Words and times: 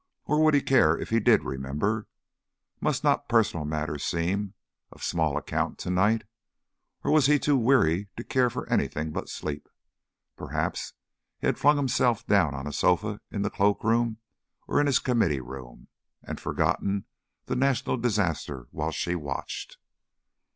Or 0.25 0.43
would 0.43 0.55
he 0.55 0.63
care 0.63 0.97
if 0.97 1.11
he 1.11 1.19
did 1.19 1.43
remember? 1.43 2.07
Must 2.79 3.03
not 3.03 3.29
personal 3.29 3.65
matters 3.65 4.03
seem 4.03 4.55
of 4.91 5.03
small 5.03 5.37
account 5.37 5.77
to 5.77 5.91
night? 5.91 6.23
Or 7.03 7.11
was 7.11 7.27
he 7.27 7.37
too 7.37 7.55
weary 7.55 8.09
to 8.17 8.23
care 8.23 8.49
for 8.49 8.67
anything 8.67 9.11
but 9.11 9.29
sleep? 9.29 9.69
Perhaps 10.35 10.93
he 11.37 11.45
had 11.45 11.59
flung 11.59 11.77
himself 11.77 12.25
down 12.25 12.55
on 12.55 12.65
a 12.65 12.73
sofa 12.73 13.21
in 13.29 13.43
the 13.43 13.51
cloak 13.51 13.83
room, 13.83 14.17
or 14.67 14.81
in 14.81 14.87
his 14.87 14.97
Committee 14.97 15.39
Room, 15.39 15.87
and 16.23 16.39
forgotten 16.39 17.05
the 17.45 17.55
national 17.55 17.97
disaster 17.97 18.67
while 18.71 18.91
she 18.91 19.13
watched. 19.13 19.77